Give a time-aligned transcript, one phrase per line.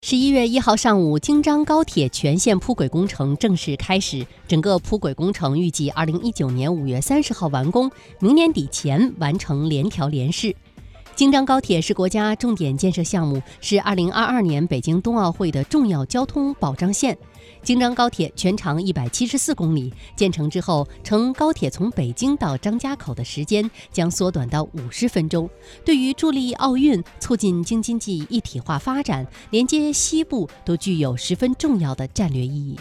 [0.00, 4.24] 十一月一号上午，京张高铁全线铺轨工程正式开始。
[4.46, 7.90] 整个铺轨工程预计二零一九年五月三十号完工，
[8.20, 10.54] 明年底前完成联调联试。
[11.18, 17.18] 京张高铁是国家重点建设项目，是二零二二年北京冬奥会的重要交通保障线。
[17.60, 25.50] 京张高铁全长一百七十四公里，建成之后，乘高铁从北京到张家口的时间将缩短到五十分钟。
[25.84, 32.78] 对于助力奥运、促进京津冀一体化发展、连接西部，都具有十分重要的战略意义。